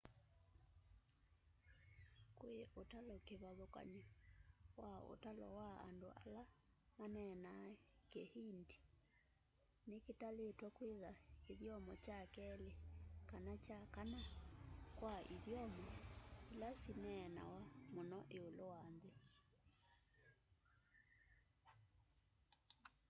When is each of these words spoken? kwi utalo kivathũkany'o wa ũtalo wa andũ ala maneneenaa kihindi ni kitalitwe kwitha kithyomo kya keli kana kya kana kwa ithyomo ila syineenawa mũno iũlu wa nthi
kwi 2.37 2.57
utalo 2.81 3.15
kivathũkany'o 3.27 4.03
wa 4.81 4.91
ũtalo 5.13 5.45
wa 5.59 5.67
andũ 5.87 6.09
ala 6.25 6.43
maneneenaa 6.97 7.67
kihindi 8.11 8.77
ni 9.87 9.97
kitalitwe 10.05 10.67
kwitha 10.77 11.11
kithyomo 11.45 11.93
kya 12.05 12.19
keli 12.35 12.69
kana 13.29 13.53
kya 13.65 13.79
kana 13.95 14.19
kwa 14.97 15.13
ithyomo 15.35 15.85
ila 16.53 16.69
syineenawa 16.81 17.61
mũno 17.93 18.17
iũlu 18.35 18.63
wa 18.73 18.81
nthi 18.93 19.11